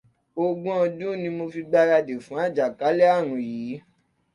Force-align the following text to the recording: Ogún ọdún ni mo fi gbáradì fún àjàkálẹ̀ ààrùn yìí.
Ogún 0.43 0.77
ọdún 0.83 1.15
ni 1.21 1.29
mo 1.37 1.43
fi 1.53 1.61
gbáradì 1.69 2.13
fún 2.25 2.39
àjàkálẹ̀ 2.45 3.11
ààrùn 3.15 3.41
yìí. 3.49 3.75